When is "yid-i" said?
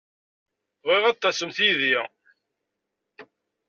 1.65-1.97